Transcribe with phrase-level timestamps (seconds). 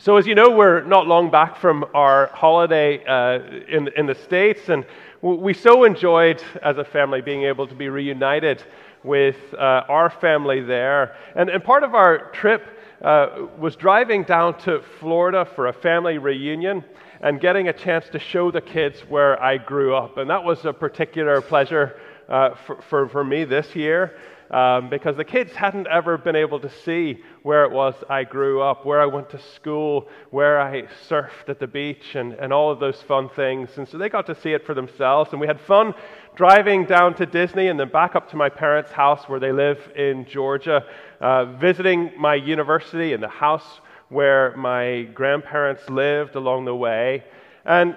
[0.00, 4.14] So, as you know, we're not long back from our holiday uh, in, in the
[4.14, 4.86] States, and
[5.22, 8.62] we so enjoyed as a family being able to be reunited
[9.02, 11.16] with uh, our family there.
[11.34, 12.64] And, and part of our trip
[13.02, 16.84] uh, was driving down to Florida for a family reunion
[17.20, 20.16] and getting a chance to show the kids where I grew up.
[20.16, 24.16] And that was a particular pleasure uh, for, for, for me this year
[24.50, 28.62] um, because the kids hadn't ever been able to see where it was I grew
[28.62, 32.70] up, where I went to school, where I surfed at the beach, and, and all
[32.70, 33.70] of those fun things.
[33.76, 35.32] And so they got to see it for themselves.
[35.32, 35.94] And we had fun
[36.34, 39.78] driving down to Disney and then back up to my parents' house where they live
[39.96, 40.84] in Georgia,
[41.20, 47.24] uh, visiting my university and the house where my grandparents lived along the way.
[47.64, 47.96] And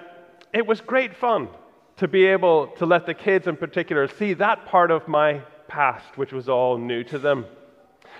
[0.52, 1.48] it was great fun
[1.96, 5.40] to be able to let the kids in particular see that part of my
[5.72, 7.46] past, which was all new to them.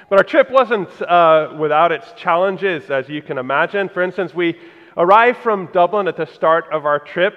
[0.08, 3.90] But our trip wasn't uh, without its challenges, as you can imagine.
[3.90, 4.58] For instance, we
[4.96, 7.34] arrived from Dublin at the start of our trip,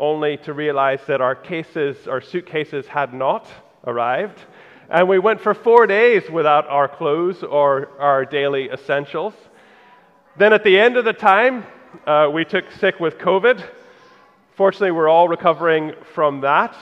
[0.00, 3.46] only to realize that our cases, our suitcases, had not
[3.86, 4.40] arrived.
[4.88, 9.34] And we went for four days without our clothes or our daily essentials.
[10.38, 11.66] Then, at the end of the time,
[12.06, 13.62] uh, we took sick with COVID.
[14.56, 16.74] Fortunately, we're all recovering from that.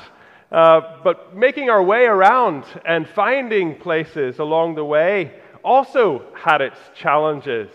[0.50, 5.32] Uh, but making our way around and finding places along the way
[5.64, 7.68] also had its challenges,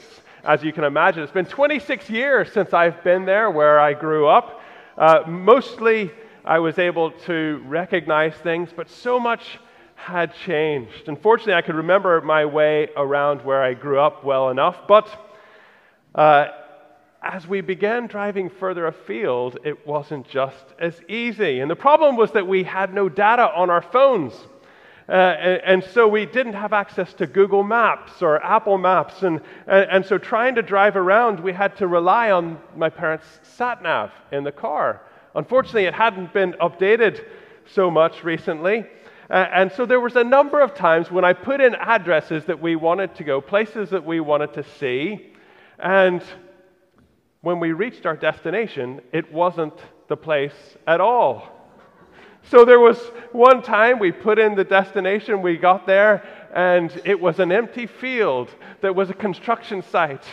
[0.46, 1.22] as you can imagine.
[1.22, 4.62] It's been 26 years since I've been there where I grew up.
[4.98, 6.12] Uh, mostly,
[6.46, 9.60] I was able to recognize things, but so much
[9.96, 11.08] had changed.
[11.08, 15.08] Unfortunately, I could remember my way around where I grew up well enough, but
[16.16, 16.48] uh,
[17.22, 21.60] as we began driving further afield, it wasn't just as easy.
[21.60, 24.34] And the problem was that we had no data on our phones.
[25.08, 29.22] Uh, and, and, so we didn't have access to Google Maps or Apple Maps.
[29.24, 33.26] And, and, and, so trying to drive around, we had to rely on my parents'
[33.44, 35.02] sat nav in the car.
[35.36, 37.24] Unfortunately, it hadn't been updated
[37.66, 38.86] so much recently.
[39.30, 42.62] Uh, and so there was a number of times when I put in addresses that
[42.62, 45.34] we wanted to go, places that we wanted to see,
[45.78, 46.24] and
[47.42, 49.74] when we reached our destination, it wasn't
[50.08, 51.48] the place at all.
[52.44, 53.00] So there was
[53.32, 57.88] one time we put in the destination, we got there, and it was an empty
[57.88, 58.50] field
[58.82, 60.26] that was a construction site.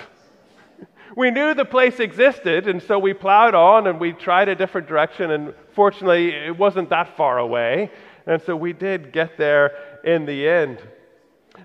[1.17, 4.87] We knew the place existed, and so we plowed on and we tried a different
[4.87, 7.91] direction, and fortunately, it wasn't that far away.
[8.27, 9.73] And so we did get there
[10.05, 10.83] in the end.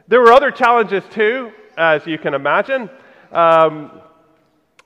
[0.07, 2.89] There were other challenges too, as you can imagine.
[3.31, 4.01] Um,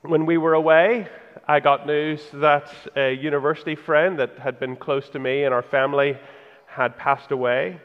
[0.02, 1.08] when we were away,
[1.48, 5.62] I got news that a university friend that had been close to me and our
[5.62, 6.18] family
[6.66, 7.80] had passed away.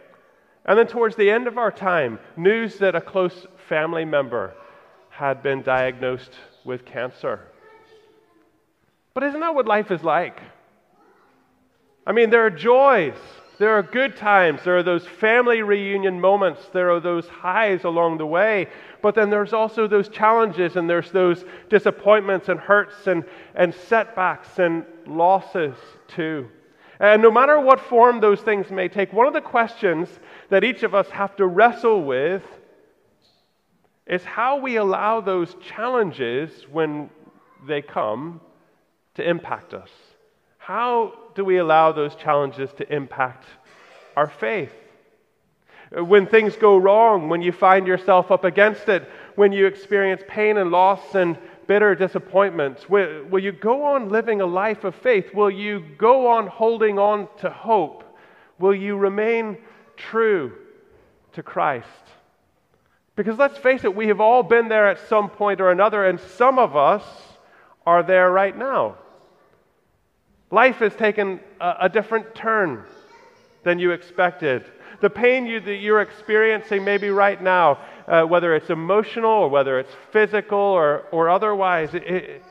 [0.65, 4.55] And then, towards the end of our time, news that a close family member
[5.11, 6.33] had been diagnosed
[6.65, 7.41] with cancer.
[9.15, 10.41] But isn't that what life is like?
[12.06, 13.17] I mean, there are joys
[13.59, 14.63] there are good times.
[14.65, 16.63] There are those family reunion moments.
[16.73, 18.69] There are those highs along the way.
[19.03, 23.25] But then there's also those challenges and there's those disappointments and hurts and,
[23.55, 25.77] and setbacks and losses
[26.09, 26.49] too.
[26.99, 30.09] And no matter what form those things may take, one of the questions
[30.51, 32.43] that each of us have to wrestle with
[34.07, 37.11] is how we allow those challenges when
[37.67, 38.41] they come
[39.15, 39.91] to impact us.
[40.72, 43.44] How do we allow those challenges to impact
[44.16, 44.72] our faith?
[45.91, 50.56] When things go wrong, when you find yourself up against it, when you experience pain
[50.56, 55.34] and loss and bitter disappointments, will, will you go on living a life of faith?
[55.34, 58.05] Will you go on holding on to hope?
[58.59, 59.59] Will you remain
[59.99, 60.55] true
[61.34, 61.87] to Christ?
[63.15, 66.19] Because let's face it, we have all been there at some point or another, and
[66.19, 67.05] some of us
[67.84, 68.97] are there right now.
[70.53, 72.85] Life has taken a, a different turn
[73.65, 74.65] than you expected.
[75.01, 79.81] The pain you, that you're experiencing maybe right now, uh, whether it's emotional or whether
[79.81, 82.44] it's physical or, or otherwise, it, it,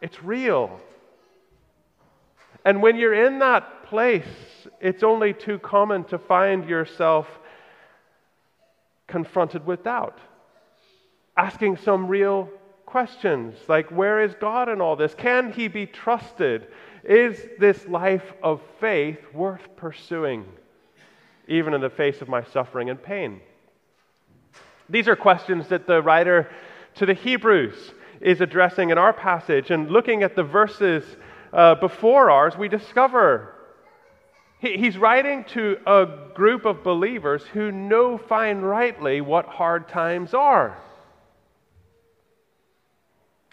[0.00, 0.80] it's real.
[2.64, 4.24] And when you're in that place,
[4.80, 7.28] it's only too common to find yourself
[9.06, 10.18] confronted with doubt,
[11.36, 12.48] asking some real
[12.86, 15.14] questions like, where is God in all this?
[15.14, 16.68] Can he be trusted?
[17.06, 20.44] Is this life of faith worth pursuing,
[21.46, 23.40] even in the face of my suffering and pain?
[24.88, 26.50] These are questions that the writer
[26.96, 29.70] to the Hebrews is addressing in our passage.
[29.70, 31.04] And looking at the verses
[31.52, 33.54] uh, before ours, we discover
[34.58, 40.34] he, he's writing to a group of believers who know fine rightly what hard times
[40.34, 40.78] are.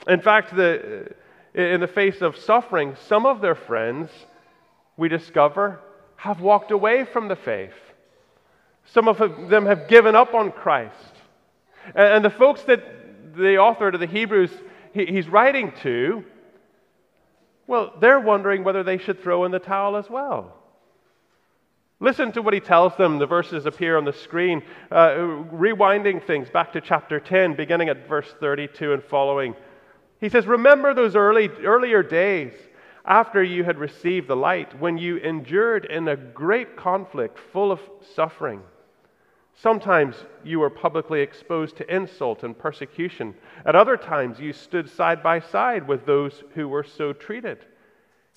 [0.07, 1.13] In fact, the,
[1.53, 4.09] in the face of suffering, some of their friends,
[4.97, 5.79] we discover,
[6.15, 7.73] have walked away from the faith.
[8.85, 9.17] Some of
[9.49, 11.13] them have given up on Christ.
[11.95, 14.51] And the folks that the author to the Hebrews
[14.93, 16.23] he's writing to,
[17.67, 20.55] well, they're wondering whether they should throw in the towel as well.
[21.99, 23.17] Listen to what he tells them.
[23.17, 24.61] The verses appear on the screen,
[24.91, 25.11] uh,
[25.53, 29.55] rewinding things back to chapter 10, beginning at verse 32 and following.
[30.23, 32.53] He says, Remember those early, earlier days
[33.03, 37.81] after you had received the light, when you endured in a great conflict full of
[38.15, 38.61] suffering.
[39.53, 43.35] Sometimes you were publicly exposed to insult and persecution.
[43.65, 47.57] At other times, you stood side by side with those who were so treated.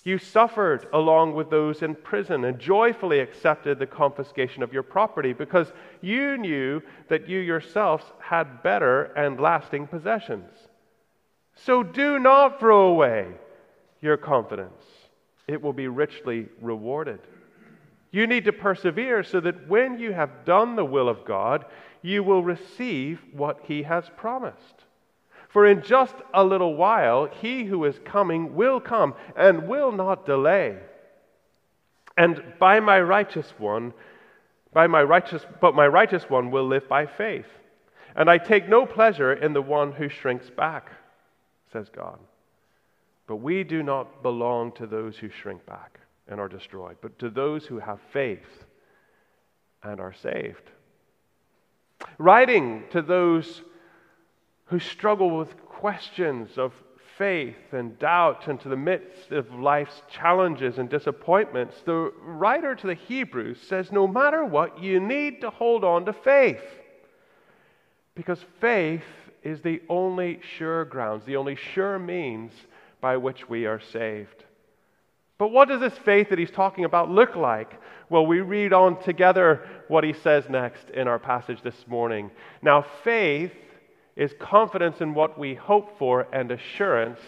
[0.03, 5.33] You suffered along with those in prison and joyfully accepted the confiscation of your property
[5.33, 10.51] because you knew that you yourselves had better and lasting possessions.
[11.57, 13.29] So do not throw away
[14.01, 14.83] your confidence,
[15.49, 17.21] it will be richly rewarded.
[18.13, 21.67] You need to persevere so that when you have done the will of God,
[22.03, 24.85] you will receive what He has promised.
[25.49, 30.27] For in just a little while, He who is coming will come and will not
[30.27, 30.79] delay.
[32.17, 33.93] And by my righteous one,
[34.73, 37.47] by my righteous, but my righteous one will live by faith.
[38.15, 40.91] And I take no pleasure in the one who shrinks back,
[41.73, 42.19] says God.
[43.27, 47.31] But we do not belong to those who shrink back and are destroyed, but to
[47.31, 48.65] those who have faith
[49.83, 50.71] and are saved.
[52.19, 53.63] Writing to those
[54.67, 56.73] who struggle with questions of
[57.17, 62.95] faith and doubt into the midst of life's challenges and disappointments, the writer to the
[62.95, 66.63] Hebrews says no matter what, you need to hold on to faith.
[68.15, 69.03] Because faith
[69.47, 72.51] is the only sure grounds, the only sure means
[73.01, 74.43] by which we are saved.
[75.39, 77.81] But what does this faith that he's talking about look like?
[78.11, 82.33] Well, we read on together what he says next in our passage this morning.
[82.61, 83.53] Now, faith
[84.17, 87.21] is confidence in what we hope for and assurance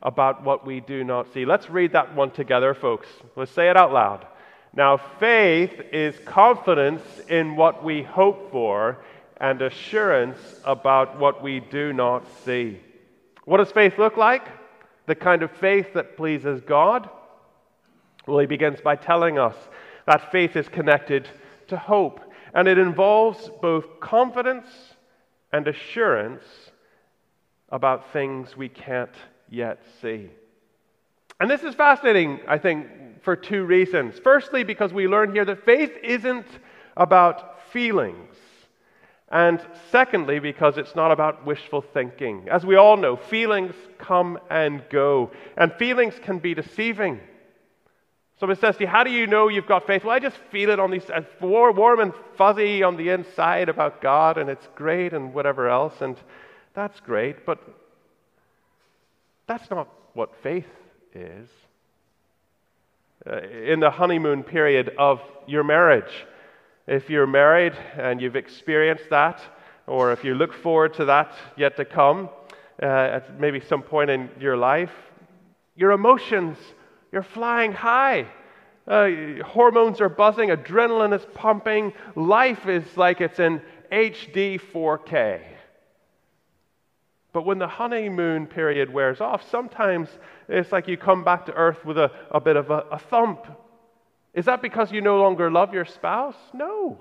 [0.00, 1.44] about what we do not see.
[1.44, 3.08] Let's read that one together, folks.
[3.34, 4.28] Let's say it out loud.
[4.72, 8.98] Now, faith is confidence in what we hope for
[9.40, 12.80] and assurance about what we do not see.
[13.44, 14.46] What does faith look like?
[15.06, 17.08] The kind of faith that pleases God
[18.28, 19.56] well, he begins by telling us
[20.06, 21.26] that faith is connected
[21.68, 22.20] to hope,
[22.52, 24.68] and it involves both confidence
[25.50, 26.44] and assurance
[27.70, 29.14] about things we can't
[29.48, 30.28] yet see.
[31.40, 34.18] And this is fascinating, I think, for two reasons.
[34.22, 36.46] Firstly, because we learn here that faith isn't
[36.98, 38.34] about feelings.
[39.30, 39.60] And
[39.92, 42.48] secondly, because it's not about wishful thinking.
[42.50, 47.20] As we all know, feelings come and go, and feelings can be deceiving.
[48.40, 50.04] Someone says to you, How do you know you've got faith?
[50.04, 54.00] Well, I just feel it on these, uh, warm and fuzzy on the inside about
[54.00, 56.16] God, and it's great, and whatever else, and
[56.74, 57.58] that's great, but
[59.46, 60.66] that's not what faith
[61.14, 61.48] is.
[63.28, 66.26] Uh, in the honeymoon period of your marriage,
[66.88, 69.40] if you're married and you've experienced that,
[69.86, 72.28] or if you look forward to that yet to come
[72.82, 74.92] uh, at maybe some point in your life,
[75.76, 76.56] your emotions
[77.12, 78.26] you're flying high.
[78.86, 79.10] Uh,
[79.44, 83.60] hormones are buzzing, adrenaline is pumping, life is like it's in
[83.92, 85.42] HD 4K.
[87.32, 90.08] But when the honeymoon period wears off, sometimes
[90.48, 93.46] it's like you come back to earth with a, a bit of a, a thump.
[94.38, 96.36] Is that because you no longer love your spouse?
[96.52, 96.96] No.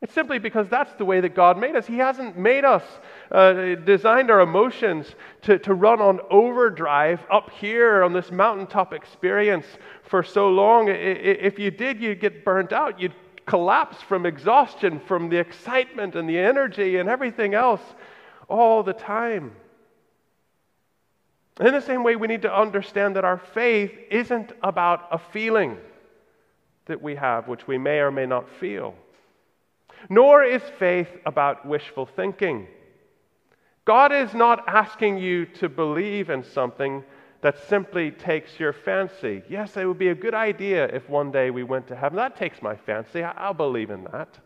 [0.00, 1.86] It's simply because that's the way that God made us.
[1.86, 2.82] He hasn't made us,
[3.30, 5.06] uh, designed our emotions
[5.42, 9.66] to, to run on overdrive up here on this mountaintop experience
[10.02, 10.88] for so long.
[10.88, 12.98] If you did, you'd get burnt out.
[12.98, 13.14] You'd
[13.44, 17.82] collapse from exhaustion, from the excitement and the energy and everything else
[18.48, 19.52] all the time.
[21.60, 25.76] In the same way, we need to understand that our faith isn't about a feeling
[26.86, 28.94] that we have, which we may or may not feel.
[30.08, 32.66] Nor is faith about wishful thinking.
[33.84, 37.04] God is not asking you to believe in something
[37.42, 39.42] that simply takes your fancy.
[39.50, 42.16] Yes, it would be a good idea if one day we went to heaven.
[42.16, 43.22] That takes my fancy.
[43.22, 44.38] I'll believe in that.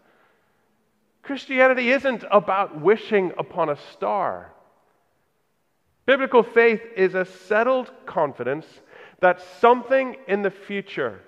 [1.22, 4.52] Christianity isn't about wishing upon a star.
[6.06, 8.66] Biblical faith is a settled confidence
[9.20, 11.20] that something in the future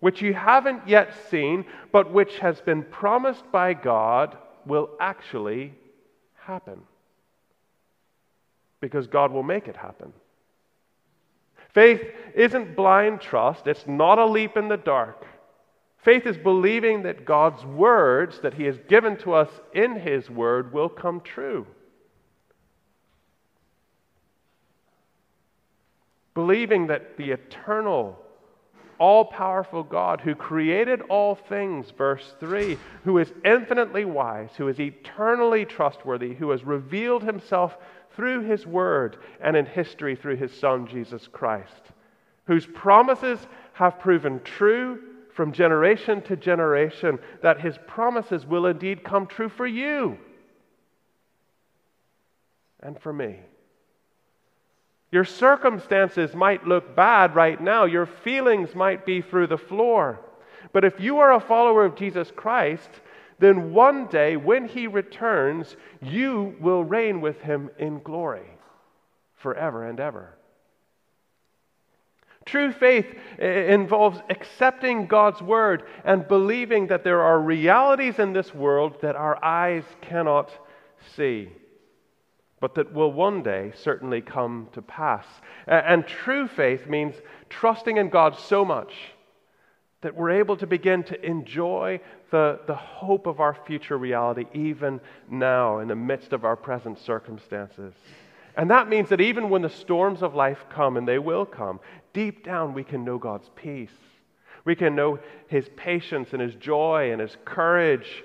[0.00, 4.36] which you haven't yet seen, but which has been promised by God
[4.66, 5.74] will actually
[6.34, 6.80] happen.
[8.80, 10.12] because God will make it happen.
[11.74, 12.02] Faith
[12.34, 15.26] isn't blind trust, it's not a leap in the dark.
[15.98, 20.72] Faith is believing that God's words that He has given to us in His Word
[20.72, 21.66] will come true.
[26.34, 28.18] Believing that the eternal,
[28.98, 34.80] all powerful God who created all things, verse 3, who is infinitely wise, who is
[34.80, 37.76] eternally trustworthy, who has revealed Himself
[38.16, 41.92] through his word and in history through his son, Jesus Christ,
[42.46, 43.38] whose promises
[43.74, 45.00] have proven true
[45.34, 50.16] from generation to generation, that his promises will indeed come true for you
[52.80, 53.38] and for me.
[55.12, 57.84] Your circumstances might look bad right now.
[57.84, 60.20] Your feelings might be through the floor.
[60.72, 62.90] But if you are a follower of Jesus Christ,
[63.38, 68.46] then one day when he returns, you will reign with him in glory
[69.36, 70.36] forever and ever.
[72.46, 73.06] True faith
[73.38, 79.00] eh, eh, involves accepting God's word and believing that there are realities in this world
[79.02, 80.50] that our eyes cannot
[81.16, 81.50] see,
[82.60, 85.26] but that will one day certainly come to pass.
[85.66, 87.14] And true faith means
[87.50, 88.92] trusting in God so much
[90.00, 95.00] that we're able to begin to enjoy the, the hope of our future reality even
[95.28, 97.94] now in the midst of our present circumstances.
[98.56, 101.78] And that means that even when the storms of life come, and they will come,
[102.14, 103.90] deep down we can know God's peace.
[104.64, 108.24] We can know His patience and His joy and His courage.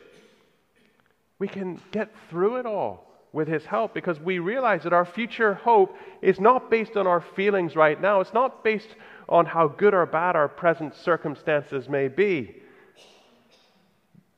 [1.37, 5.53] We can get through it all with His help because we realize that our future
[5.53, 8.19] hope is not based on our feelings right now.
[8.19, 8.95] It's not based
[9.29, 12.55] on how good or bad our present circumstances may be.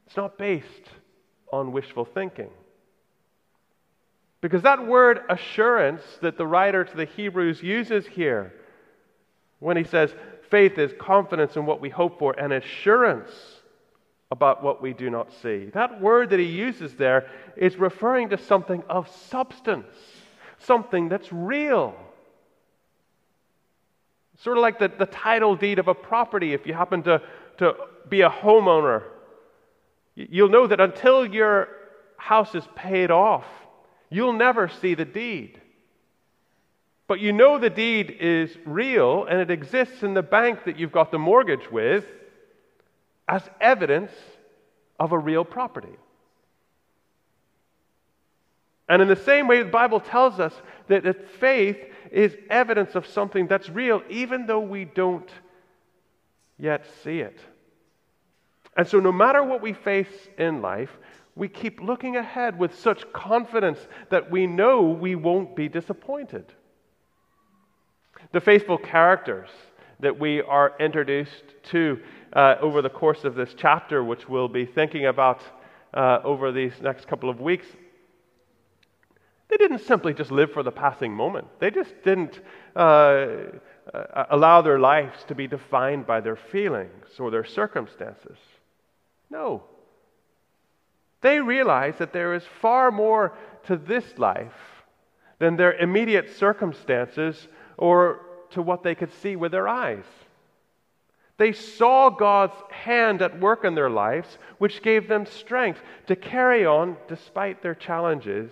[0.06, 0.90] It's not based
[1.52, 2.50] on wishful thinking.
[4.42, 8.54] Because that word assurance that the writer to the Hebrews uses here,
[9.60, 10.14] when he says
[10.52, 13.32] faith is confidence in what we hope for and assurance
[14.34, 18.38] about what we do not see, that word that he uses there is referring to
[18.38, 19.96] something of substance,
[20.58, 21.96] something that's real.
[24.40, 27.22] Sort of like the, the title deed of a property if you happen to,
[27.60, 27.75] to
[28.10, 29.04] be a homeowner.
[30.16, 31.68] You'll know that until your
[32.18, 33.46] house is paid off,
[34.10, 35.62] you'll never see the deed.
[37.06, 40.92] But you know the deed is real and it exists in the bank that you've
[40.92, 42.06] got the mortgage with
[43.27, 44.12] as evidence
[45.00, 45.96] of a real property.
[48.89, 50.53] And in the same way, the Bible tells us
[50.88, 51.77] that, faith
[52.12, 55.30] is evidence of something that's real, even though we don't
[56.60, 57.39] yet see it.
[58.75, 60.89] And so, no matter what we face in life,
[61.36, 66.46] we keep looking ahead with such confidence that we know we won't be disappointed.
[68.32, 69.50] The faithful characters
[70.00, 72.00] that we are introduced to
[72.34, 75.42] uh, over the course of this chapter, which we'll be thinking about
[75.94, 77.68] uh, over these next couple of weeks,
[79.50, 81.48] they didn't simply just live for the passing moment.
[81.60, 82.40] They just didn't
[82.75, 82.80] uh,
[83.94, 88.38] uh, allow their lives to be defined by their feelings or their circumstances.
[89.30, 89.63] No.
[91.22, 93.34] They realized that there is far more
[93.68, 94.52] to this life
[95.40, 97.48] than their immediate circumstances
[97.78, 98.22] or
[98.52, 100.06] to what they could see with their eyes.
[101.38, 106.66] They saw God's hand at work in their lives, which gave them strength to carry
[106.66, 108.52] on despite their challenges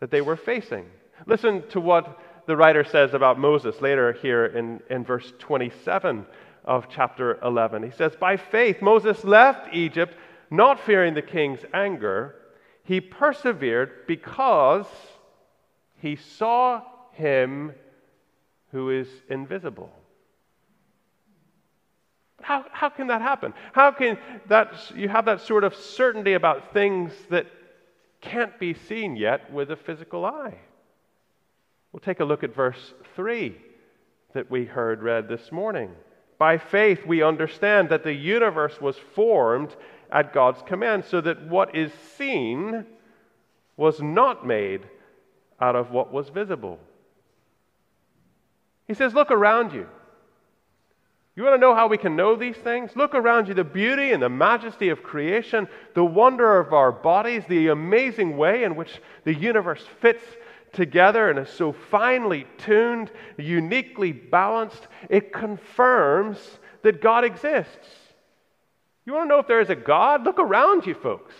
[0.00, 0.86] that they were facing.
[1.26, 6.26] Listen to what the writer says about Moses later here in, in verse 27
[6.64, 7.82] of chapter 11.
[7.82, 10.14] He says, By faith, Moses left Egypt,
[10.50, 12.34] not fearing the king's anger.
[12.84, 14.86] He persevered because
[15.96, 16.82] he saw
[17.12, 17.72] him
[18.72, 19.92] who is invisible.
[22.40, 23.52] How, how can that happen?
[23.72, 24.18] How can
[24.48, 27.46] that, you have that sort of certainty about things that
[28.20, 30.58] can't be seen yet with a physical eye.
[31.92, 33.56] We'll take a look at verse 3
[34.34, 35.90] that we heard read this morning.
[36.38, 39.74] By faith, we understand that the universe was formed
[40.10, 42.86] at God's command, so that what is seen
[43.76, 44.82] was not made
[45.60, 46.78] out of what was visible.
[48.86, 49.86] He says, Look around you.
[51.38, 52.96] You want to know how we can know these things?
[52.96, 57.44] Look around you the beauty and the majesty of creation, the wonder of our bodies,
[57.48, 60.24] the amazing way in which the universe fits
[60.72, 64.88] together and is so finely tuned, uniquely balanced.
[65.08, 66.38] It confirms
[66.82, 67.86] that God exists.
[69.06, 70.24] You want to know if there is a God?
[70.24, 71.36] Look around you, folks.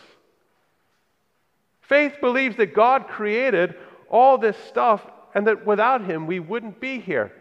[1.81, 3.75] Faith believes that God created
[4.09, 7.33] all this stuff and that without him we wouldn't be here.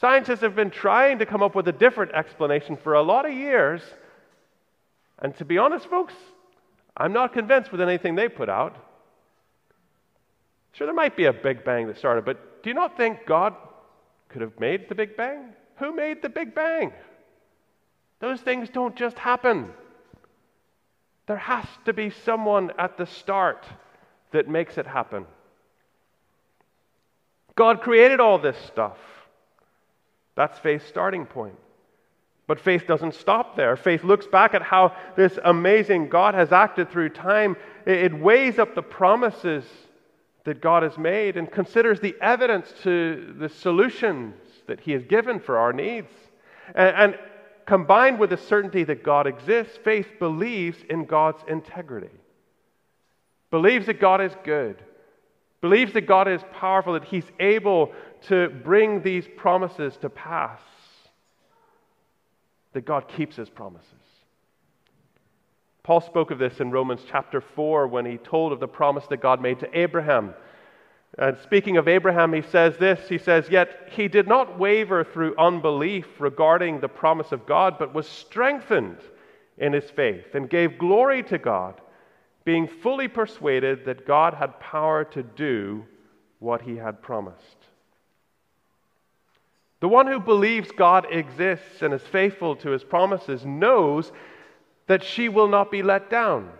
[0.00, 3.34] Scientists have been trying to come up with a different explanation for a lot of
[3.34, 3.82] years.
[5.18, 6.14] And to be honest, folks,
[6.96, 8.76] I'm not convinced with anything they put out.
[10.72, 13.54] Sure, there might be a Big Bang that started, but do you not think God
[14.30, 15.52] could have made the Big Bang?
[15.76, 16.94] Who made the Big Bang?
[18.20, 19.70] Those things don't just happen.
[21.26, 23.66] There has to be someone at the start
[24.30, 25.26] that makes it happen.
[27.54, 28.96] God created all this stuff.
[30.40, 31.58] That's faith's starting point.
[32.46, 33.76] But faith doesn't stop there.
[33.76, 37.56] Faith looks back at how this amazing God has acted through time.
[37.84, 39.66] It weighs up the promises
[40.44, 44.34] that God has made and considers the evidence to the solutions
[44.66, 46.08] that He has given for our needs.
[46.74, 47.18] And, and
[47.66, 52.16] combined with the certainty that God exists, faith believes in God's integrity,
[53.50, 54.82] believes that God is good,
[55.60, 57.92] believes that God is powerful, that He's able
[58.28, 60.60] to bring these promises to pass,
[62.72, 63.94] that God keeps His promises.
[65.82, 69.20] Paul spoke of this in Romans chapter 4 when he told of the promise that
[69.20, 70.34] God made to Abraham.
[71.18, 75.36] And speaking of Abraham, he says this He says, Yet he did not waver through
[75.36, 78.98] unbelief regarding the promise of God, but was strengthened
[79.58, 81.80] in his faith and gave glory to God,
[82.44, 85.84] being fully persuaded that God had power to do
[86.38, 87.66] what he had promised.
[89.80, 94.12] The one who believes God exists and is faithful to his promises knows
[94.86, 96.50] that she will not be let down.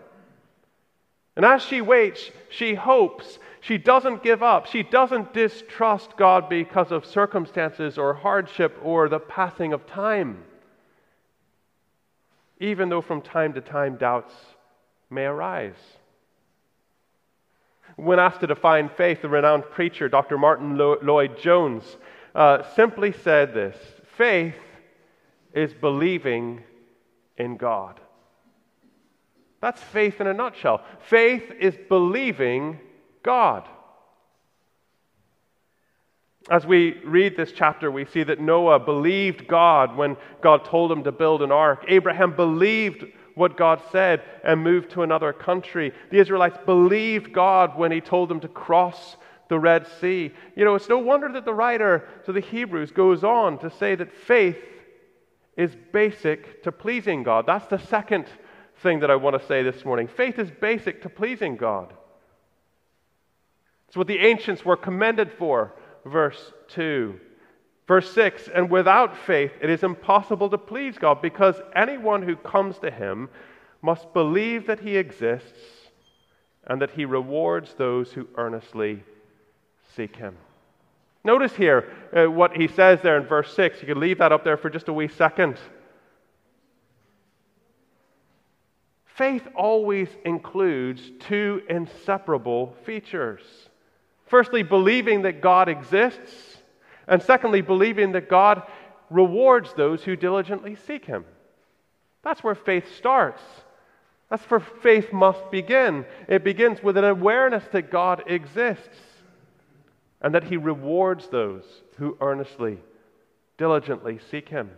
[1.35, 4.65] And as she waits, she hopes she doesn't give up.
[4.65, 10.43] She doesn't distrust God because of circumstances or hardship or the passing of time.
[12.59, 14.33] Even though from time to time doubts
[15.11, 15.75] may arise.
[17.97, 20.37] When asked to define faith, the renowned preacher Dr.
[20.37, 21.97] Martyn Lloyd-Jones
[22.33, 23.75] uh, simply said this
[24.17, 24.55] faith
[25.53, 26.63] is believing
[27.37, 27.99] in God.
[29.61, 30.83] That's faith in a nutshell.
[31.07, 32.79] Faith is believing
[33.23, 33.67] God.
[36.49, 41.03] As we read this chapter, we see that Noah believed God when God told him
[41.03, 41.85] to build an ark.
[41.87, 45.93] Abraham believed what God said and moved to another country.
[46.09, 49.17] The Israelites believed God when he told them to cross
[49.51, 50.31] the Red Sea.
[50.55, 53.95] You know, it's no wonder that the writer to the Hebrews goes on to say
[53.95, 54.57] that faith
[55.57, 57.45] is basic to pleasing God.
[57.45, 58.27] That's the second
[58.77, 60.07] thing that I want to say this morning.
[60.07, 61.91] Faith is basic to pleasing God.
[63.89, 65.73] It's what the ancients were commended for,
[66.05, 67.19] verse 2.
[67.89, 72.79] Verse 6 And without faith, it is impossible to please God because anyone who comes
[72.79, 73.27] to him
[73.81, 75.59] must believe that he exists
[76.67, 79.03] and that he rewards those who earnestly
[79.95, 80.35] seek him.
[81.23, 83.81] Notice here uh, what he says there in verse 6.
[83.81, 85.57] You can leave that up there for just a wee second.
[89.05, 93.41] Faith always includes two inseparable features.
[94.25, 96.57] Firstly, believing that God exists,
[97.07, 98.63] and secondly, believing that God
[99.09, 101.25] rewards those who diligently seek Him.
[102.23, 103.41] That's where faith starts.
[104.29, 106.05] That's where faith must begin.
[106.29, 108.97] It begins with an awareness that God exists
[110.21, 111.63] and that He rewards those
[111.97, 112.77] who earnestly,
[113.57, 114.69] diligently seek Him.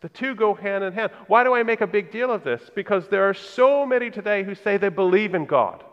[0.00, 1.12] The two go hand in hand.
[1.28, 2.60] Why do I make a big deal of this?
[2.74, 5.84] Because there are so many today who say they believe in God.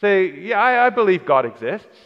[0.00, 1.98] Say, yeah, I, I believe God exists.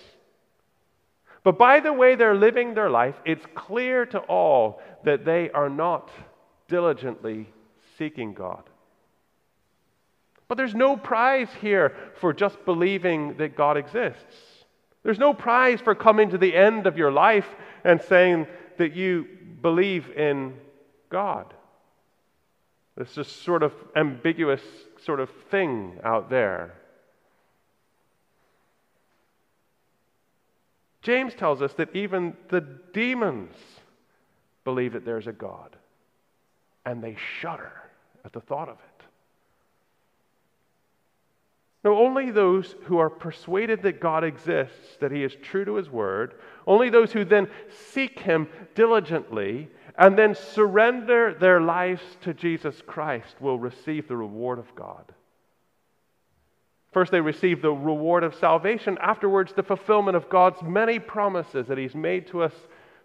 [1.45, 5.71] But by the way they're living their life, it's clear to all that they are
[5.71, 6.11] not
[6.69, 7.47] diligently
[7.99, 8.65] seeking God.
[10.49, 14.65] But there's no prize here for just believing that God exists.
[15.03, 17.49] There's no prize for coming to the end of your life
[17.85, 18.47] and saying
[18.79, 19.27] that you
[19.61, 20.55] believe in
[21.11, 21.53] God.
[22.97, 24.63] It's just sort of ambiguous
[25.05, 26.75] sort of thing out there.
[31.03, 33.55] James tells us that even the demons
[34.65, 35.77] believe that there's a God,
[36.85, 37.73] and they shudder
[38.25, 38.86] at the thought of it.
[41.87, 45.89] No, only those who are persuaded that God exists, that He is true to His
[45.89, 46.35] word,
[46.67, 47.49] only those who then
[47.93, 54.59] seek Him diligently and then surrender their lives to Jesus Christ will receive the reward
[54.59, 55.05] of God.
[56.91, 58.99] First, they receive the reward of salvation.
[59.01, 62.55] Afterwards, the fulfillment of God's many promises that He's made to us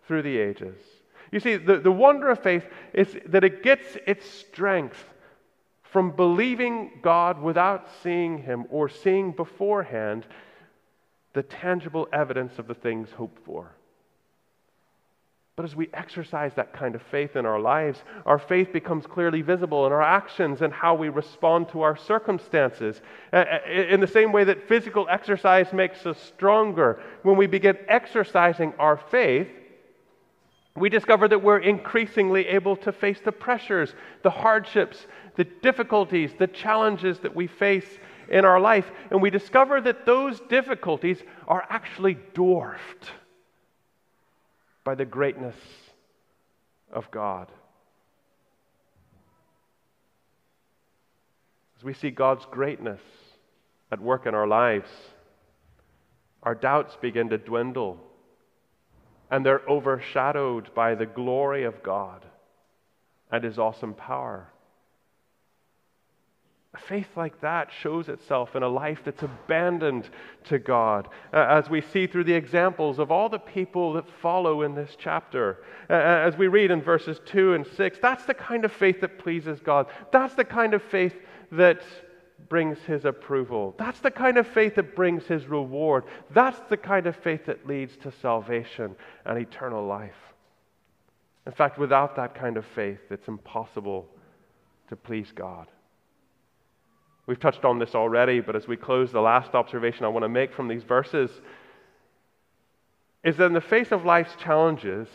[0.08, 0.82] through the ages.
[1.32, 2.66] You see, the, the wonder of faith
[2.96, 5.06] is that it gets its strength
[5.92, 10.26] from believing God without seeing Him or seeing beforehand
[11.34, 13.72] the tangible evidence of the things hoped for.
[15.58, 19.42] But as we exercise that kind of faith in our lives, our faith becomes clearly
[19.42, 23.02] visible in our actions and how we respond to our circumstances.
[23.70, 28.98] In the same way that physical exercise makes us stronger, when we begin exercising our
[28.98, 29.50] faith,
[30.76, 35.06] we discover that we're increasingly able to face the pressures, the hardships,
[35.36, 38.90] the difficulties, the challenges that we face in our life.
[39.10, 43.12] And we discover that those difficulties are actually dwarfed
[44.84, 45.56] by the greatness
[46.92, 47.52] of God.
[51.78, 53.02] As we see God's greatness
[53.92, 54.90] at work in our lives,
[56.44, 58.00] our doubts begin to dwindle
[59.32, 62.26] and they're overshadowed by the glory of God
[63.32, 64.50] and His awesome power.
[66.74, 70.10] A faith like that shows itself in a life that's abandoned
[70.46, 74.74] to God, as we see through the examples of all the people that follow in
[74.74, 75.64] this chapter.
[75.90, 79.60] As we read in verses 2 and 6, that's the kind of faith that pleases
[79.60, 79.88] God.
[80.14, 81.16] That's the kind of faith
[81.52, 81.82] that
[82.52, 83.74] brings his approval.
[83.80, 86.04] That's the kind of faith that brings his reward.
[86.32, 88.94] That's the kind of faith that leads to salvation
[89.26, 90.18] and eternal life.
[91.46, 94.06] In fact, without that kind of faith, it's impossible
[94.90, 95.68] to please God.
[97.26, 100.30] We've touched on this already, but as we close, the last observation I want to
[100.30, 101.32] make from these verses
[103.24, 105.08] is that in the face of life's challenges,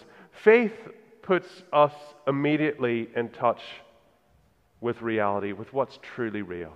[0.42, 0.72] faith
[1.20, 1.92] puts us
[2.26, 3.60] immediately in touch
[4.80, 6.72] with reality, with what's truly real.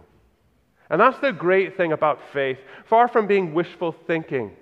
[0.90, 2.59] And that's the great thing about faith.
[2.85, 4.57] Far from being wishful thinking,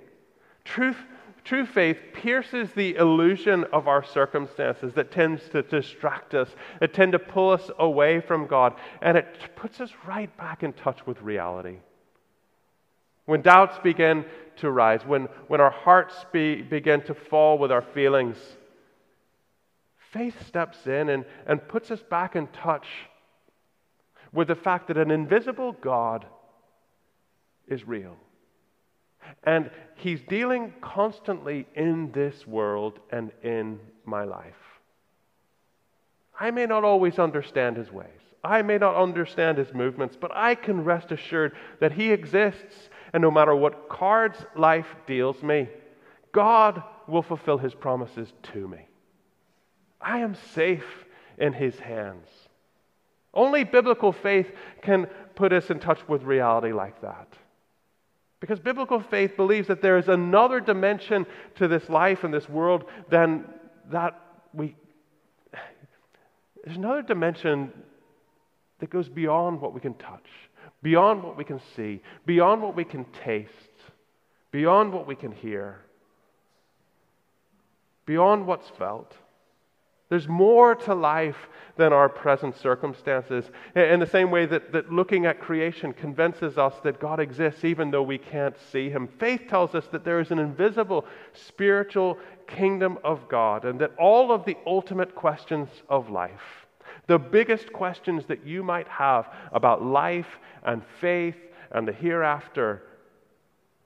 [0.65, 0.99] truth,
[1.43, 6.51] true faith pierces the illusion of our circumstances that tends to distract us,
[6.83, 10.75] it tend to pull us away from God, and it puts us right back in
[10.75, 11.79] touch with reality.
[13.25, 17.83] When doubts begin to rise, when, when our hearts be, begin to fall with our
[17.83, 18.37] feelings,
[20.13, 22.87] faith steps in and, and puts us back in touch
[24.33, 26.27] with the fact that an invisible God
[27.67, 28.17] is real.
[29.45, 34.55] And He's dealing constantly in this world and in my life.
[36.39, 38.21] I may not always understand His ways.
[38.45, 43.21] I may not understand his movements, but I can rest assured that he exists, and
[43.21, 45.69] no matter what cards life deals me,
[46.33, 48.87] God will fulfill his promises to me.
[50.01, 51.05] I am safe
[51.39, 52.29] in his hands.
[53.35, 54.51] Only biblical faith
[54.83, 57.29] can put us in touch with reality like that.
[58.41, 62.85] Because biblical faith believes that there is another dimension to this life and this world
[63.11, 63.45] than
[63.91, 64.21] that
[64.55, 64.77] we.
[66.65, 67.73] There's another dimension
[68.79, 70.29] that goes beyond what we can touch,
[70.83, 73.53] beyond what we can see, beyond what we can taste,
[74.51, 75.81] beyond what we can hear,
[78.07, 79.15] beyond what's felt.
[80.09, 83.45] There's more to life than our present circumstances.
[83.75, 87.91] In the same way that, that looking at creation convinces us that God exists even
[87.91, 92.99] though we can't see Him, faith tells us that there is an invisible spiritual kingdom
[93.05, 96.67] of God and that all of the ultimate questions of life,
[97.07, 101.37] the biggest questions that you might have about life and faith
[101.71, 102.83] and the hereafter,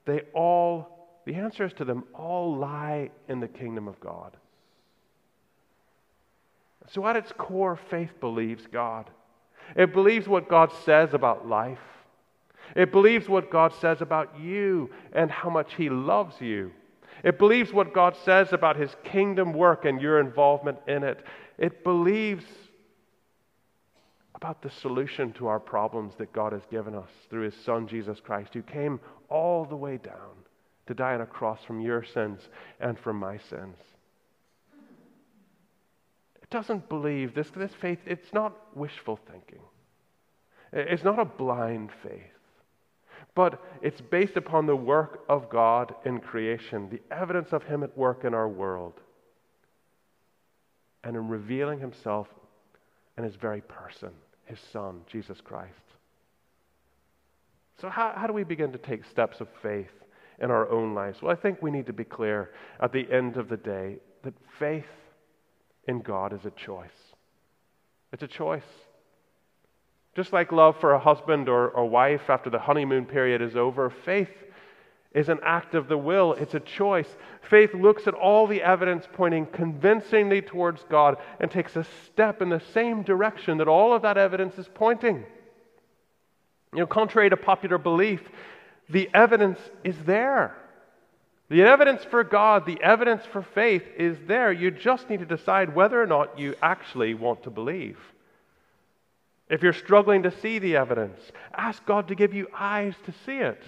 [0.05, 4.37] they all, the answers to them all lie in the kingdom of God.
[6.89, 9.09] So, at its core, faith believes God.
[9.75, 11.79] It believes what God says about life.
[12.75, 16.71] It believes what God says about you and how much He loves you.
[17.23, 21.25] It believes what God says about His kingdom work and your involvement in it.
[21.57, 22.45] It believes
[24.35, 28.19] about the solution to our problems that God has given us through His Son, Jesus
[28.19, 30.35] Christ, who came all the way down
[30.87, 32.49] to die on a cross from your sins
[32.81, 33.77] and from my sins
[36.53, 39.59] doesn't believe this, this faith, it's not wishful thinking.
[40.71, 42.21] It's not a blind faith.
[43.35, 47.97] But it's based upon the work of God in creation, the evidence of Him at
[47.97, 48.93] work in our world,
[51.03, 52.27] and in revealing Himself
[53.17, 54.11] in His very person,
[54.45, 55.73] His Son, Jesus Christ.
[57.81, 59.91] So, how, how do we begin to take steps of faith
[60.39, 61.19] in our own lives?
[61.21, 64.35] Well, I think we need to be clear at the end of the day that
[64.59, 64.85] faith
[65.87, 66.89] in God is a choice.
[68.11, 68.63] It's a choice.
[70.15, 73.89] Just like love for a husband or, a wife after the honeymoon period is over,
[73.89, 74.29] faith
[75.13, 76.33] is an act of the will.
[76.33, 77.07] It's a choice.
[77.49, 82.49] Faith looks at all the evidence pointing convincingly towards God and takes a step in
[82.49, 85.25] the same direction that all of that evidence is pointing.
[86.73, 88.21] You know, contrary to popular belief,
[88.89, 90.55] the evidence is there.
[91.53, 94.51] The evidence for God, the evidence for faith is there.
[94.51, 97.99] You just need to decide whether or not you actually want to believe.
[99.51, 101.19] If you're struggling to see the evidence,
[101.53, 103.61] ask God to give you eyes to see it.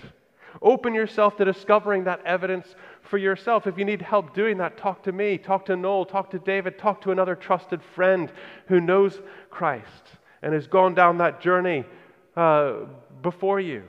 [0.64, 3.68] Open yourself to discovering that evidence for yourself.
[3.68, 6.80] If you need help doing that, talk to me, talk to Noel, talk to David,
[6.80, 8.32] talk to another trusted friend
[8.68, 9.22] who knows
[9.52, 9.86] Christ
[10.42, 11.86] and has gone down that journey
[12.36, 12.78] uh,
[13.22, 13.84] before you.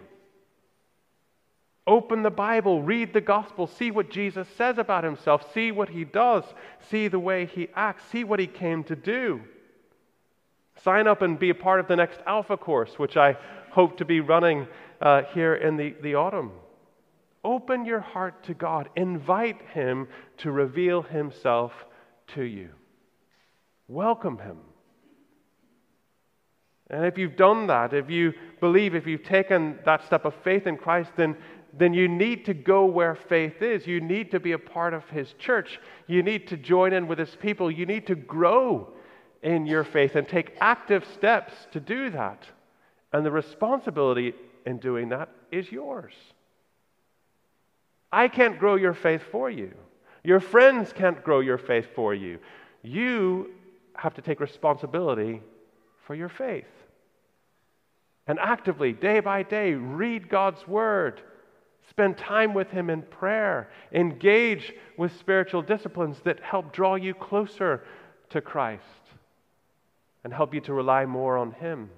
[1.86, 6.04] Open the Bible, read the gospel, see what Jesus says about himself, see what he
[6.04, 6.42] does,
[6.90, 9.40] see the way he acts, see what he came to do.
[10.82, 13.36] Sign up and be a part of the next Alpha course, which I
[13.70, 14.66] hope to be running
[15.00, 16.50] uh, here in the, the autumn.
[17.44, 21.72] Open your heart to God, invite Him to reveal Himself
[22.34, 22.70] to you.
[23.86, 24.58] Welcome Him.
[26.88, 30.66] And if you've done that, if you believe, if you've taken that step of faith
[30.66, 31.36] in Christ, then,
[31.78, 33.86] then you need to go where faith is.
[33.86, 35.78] You need to be a part of His church.
[36.06, 37.70] You need to join in with His people.
[37.70, 38.92] You need to grow
[39.42, 42.44] in your faith and take active steps to do that.
[43.12, 44.34] And the responsibility
[44.64, 46.14] in doing that is yours.
[48.12, 49.74] I can't grow your faith for you.
[50.24, 52.38] Your friends can't grow your faith for you.
[52.82, 53.50] You
[53.94, 55.42] have to take responsibility
[56.06, 56.64] for your faith.
[58.26, 61.22] And actively, day by day, read God's Word.
[61.90, 63.70] Spend time with Him in prayer.
[63.92, 67.84] Engage with spiritual disciplines that help draw you closer
[68.30, 68.82] to Christ
[70.24, 71.90] and help you to rely more on Him.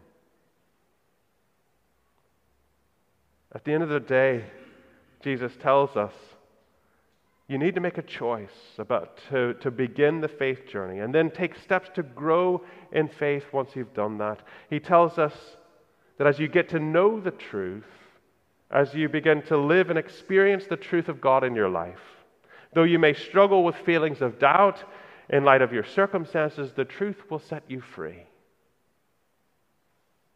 [3.55, 4.45] At the end of the day,
[5.23, 6.13] Jesus tells us
[7.49, 11.31] you need to make a choice about to, to begin the faith journey and then
[11.31, 14.41] take steps to grow in faith once you've done that.
[14.69, 15.33] He tells us
[16.19, 17.87] that as you get to know the truth,
[18.71, 22.01] as you begin to live and experience the truth of God in your life,
[22.75, 24.83] though you may struggle with feelings of doubt
[25.31, 28.25] in light of your circumstances, the truth will set you free.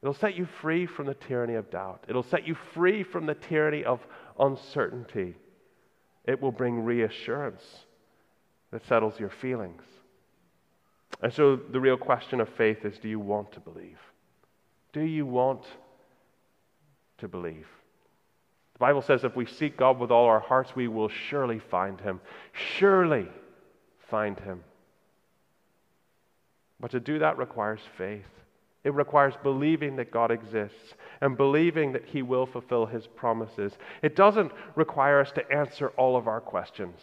[0.02, 2.04] It'll set you free from the tyranny of doubt.
[2.08, 4.00] It'll set you free from the tyranny of
[4.38, 5.36] uncertainty.
[6.24, 7.62] It will bring reassurance
[8.72, 9.82] that settles your feelings.
[11.22, 13.98] And so the real question of faith is do you want to believe?
[14.92, 15.64] Do you want
[17.18, 17.66] to believe?
[18.82, 22.20] Bible says if we seek God with all our hearts, we will surely find him.
[22.52, 23.28] Surely
[24.10, 24.64] find him.
[26.80, 28.26] But to do that requires faith.
[28.82, 33.72] It requires believing that God exists and believing that He will fulfill His promises.
[34.02, 36.98] It doesn't require us to answer all of our questions.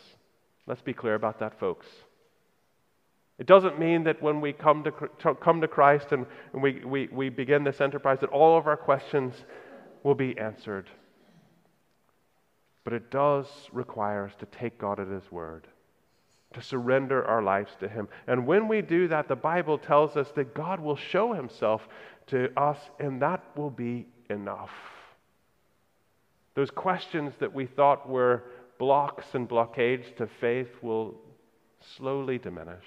[0.67, 1.87] Let's be clear about that, folks.
[3.37, 4.91] It doesn't mean that when we come to,
[5.35, 9.33] come to Christ and we, we, we begin this enterprise, that all of our questions
[10.03, 10.89] will be answered.
[12.89, 15.67] But it does require us to take God at His word
[16.55, 18.07] to surrender our lives to Him.
[18.25, 21.87] And when we do that, the Bible tells us that God will show Himself
[22.29, 24.71] to us, and that will be enough.
[26.55, 28.45] Those questions that we thought were
[28.79, 31.13] blocks and blockades to faith will
[31.95, 32.85] slowly diminish.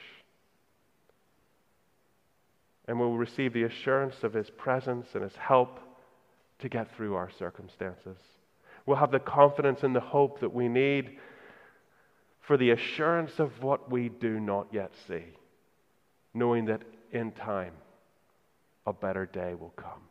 [2.89, 5.79] And we'll receive the assurance of His presence and His help
[6.59, 8.19] to get through our circumstances.
[8.87, 11.19] We'll have the confidence and the hope that we need
[12.41, 15.25] for the assurance of what we do not yet see,
[16.35, 17.75] knowing that in time
[18.87, 20.03] a better day will come.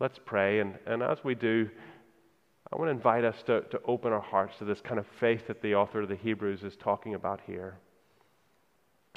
[0.00, 1.70] Let's pray, and, and as we do,
[2.72, 5.46] I want to invite us to, to open our hearts to this kind of faith
[5.46, 7.78] that the author of the Hebrews is talking about here.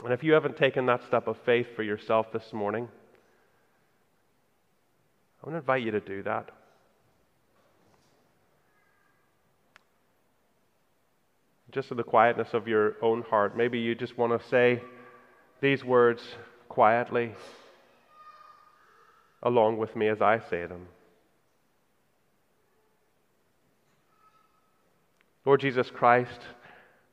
[0.03, 2.87] And if you haven't taken that step of faith for yourself this morning,
[5.41, 6.51] I want to invite you to do that.
[11.71, 14.81] Just in the quietness of your own heart, maybe you just want to say
[15.61, 16.23] these words
[16.67, 17.33] quietly
[19.43, 20.87] along with me as I say them.
[25.45, 26.41] Lord Jesus Christ,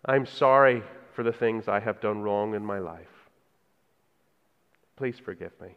[0.04, 0.82] I'm sorry
[1.14, 3.06] for the things I have done wrong in my life.
[4.96, 5.68] Please forgive me.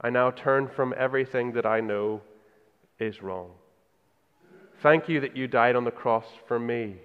[0.00, 2.20] I now turn from everything that I know
[2.98, 3.50] is wrong.
[4.82, 6.96] Thank you that you died on the cross for me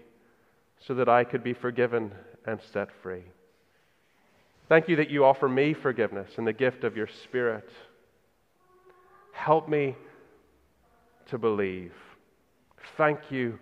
[0.80, 2.12] so that I could be forgiven
[2.46, 3.24] and set free.
[4.68, 7.70] Thank you that you offer me forgiveness and the gift of your Spirit.
[9.34, 9.96] Help me
[11.28, 11.94] to believe.
[12.98, 13.60] Thank you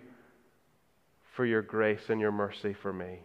[1.34, 3.20] for your grace and your mercy for me.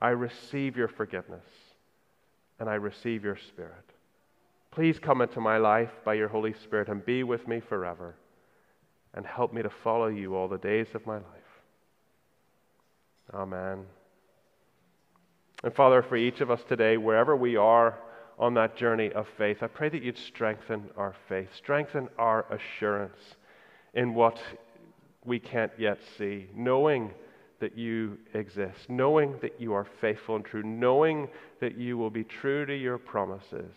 [0.00, 1.46] I receive your forgiveness
[2.58, 3.84] and I receive your Spirit.
[4.70, 8.16] Please come into my life by your Holy Spirit and be with me forever.
[9.14, 11.43] and help me to follow you all the days of my life.
[13.32, 13.84] Amen.
[15.62, 17.98] And Father, for each of us today, wherever we are
[18.38, 23.36] on that journey of faith, I pray that you'd strengthen our faith, strengthen our assurance
[23.94, 24.38] in what
[25.24, 27.12] we can't yet see, knowing
[27.60, 31.28] that you exist, knowing that you are faithful and true, knowing
[31.60, 33.74] that you will be true to your promises,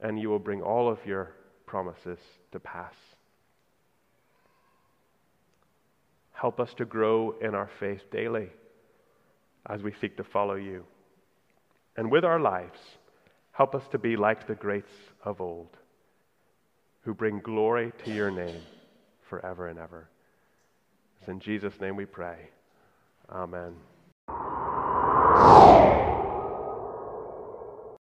[0.00, 1.32] and you will bring all of your
[1.66, 2.18] promises
[2.52, 2.94] to pass.
[6.42, 8.48] Help us to grow in our faith daily
[9.66, 10.84] as we seek to follow you.
[11.96, 12.80] And with our lives,
[13.52, 14.90] help us to be like the greats
[15.24, 15.76] of old
[17.02, 18.60] who bring glory to your name
[19.30, 20.08] forever and ever.
[21.20, 22.48] It's in Jesus' name we pray.
[23.30, 23.76] Amen.